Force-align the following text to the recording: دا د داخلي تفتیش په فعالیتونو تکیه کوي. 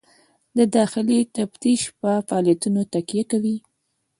دا 0.55 0.63
د 0.67 0.71
داخلي 0.77 1.19
تفتیش 1.37 1.81
په 1.99 2.11
فعالیتونو 2.27 2.81
تکیه 2.93 3.23
کوي. 3.31 3.57